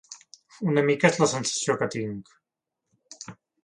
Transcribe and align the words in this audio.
Una 0.71 0.83
mica 0.87 1.13
és 1.13 1.21
la 1.25 1.29
sensació 1.35 1.79
que 1.85 1.91
tinc. 1.99 2.37